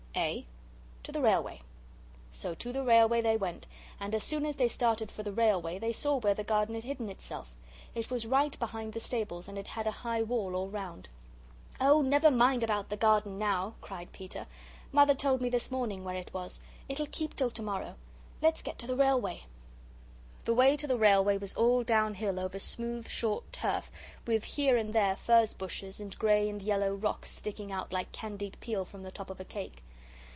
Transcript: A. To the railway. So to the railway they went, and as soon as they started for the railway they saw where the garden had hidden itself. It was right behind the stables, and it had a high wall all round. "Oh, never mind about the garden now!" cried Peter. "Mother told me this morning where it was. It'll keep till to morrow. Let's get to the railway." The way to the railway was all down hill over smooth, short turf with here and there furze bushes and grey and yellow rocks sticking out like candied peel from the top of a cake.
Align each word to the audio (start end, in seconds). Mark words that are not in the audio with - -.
A. 0.17 0.45
To 1.03 1.13
the 1.13 1.21
railway. 1.21 1.61
So 2.31 2.53
to 2.55 2.73
the 2.73 2.83
railway 2.83 3.21
they 3.21 3.37
went, 3.37 3.65
and 3.97 4.13
as 4.13 4.25
soon 4.25 4.45
as 4.45 4.57
they 4.57 4.67
started 4.67 5.09
for 5.09 5.23
the 5.23 5.31
railway 5.31 5.79
they 5.79 5.93
saw 5.93 6.17
where 6.19 6.33
the 6.33 6.43
garden 6.43 6.75
had 6.75 6.83
hidden 6.83 7.07
itself. 7.09 7.55
It 7.95 8.11
was 8.11 8.25
right 8.27 8.59
behind 8.59 8.91
the 8.91 8.99
stables, 8.99 9.47
and 9.47 9.57
it 9.57 9.67
had 9.67 9.87
a 9.87 9.91
high 9.91 10.21
wall 10.21 10.53
all 10.53 10.67
round. 10.69 11.07
"Oh, 11.79 12.01
never 12.01 12.29
mind 12.29 12.61
about 12.61 12.89
the 12.89 12.97
garden 12.97 13.39
now!" 13.39 13.75
cried 13.81 14.11
Peter. 14.11 14.47
"Mother 14.91 15.15
told 15.15 15.41
me 15.41 15.47
this 15.49 15.71
morning 15.71 16.03
where 16.03 16.15
it 16.15 16.33
was. 16.33 16.59
It'll 16.89 17.07
keep 17.07 17.33
till 17.37 17.49
to 17.51 17.61
morrow. 17.63 17.95
Let's 18.41 18.61
get 18.61 18.77
to 18.79 18.87
the 18.87 18.97
railway." 18.97 19.45
The 20.43 20.53
way 20.53 20.75
to 20.75 20.87
the 20.87 20.97
railway 20.97 21.37
was 21.37 21.53
all 21.55 21.83
down 21.85 22.15
hill 22.15 22.37
over 22.37 22.59
smooth, 22.59 23.07
short 23.07 23.51
turf 23.53 23.89
with 24.27 24.43
here 24.43 24.75
and 24.75 24.93
there 24.93 25.15
furze 25.15 25.53
bushes 25.53 26.01
and 26.01 26.19
grey 26.19 26.49
and 26.49 26.61
yellow 26.61 26.93
rocks 26.93 27.31
sticking 27.31 27.71
out 27.71 27.93
like 27.93 28.11
candied 28.11 28.57
peel 28.59 28.83
from 28.83 29.03
the 29.03 29.11
top 29.11 29.29
of 29.29 29.39
a 29.39 29.45
cake. 29.45 29.81